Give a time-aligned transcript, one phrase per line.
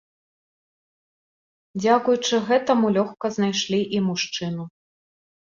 [1.81, 4.63] Дзякуючы гэтаму лёгка знайшлі і мужчыну.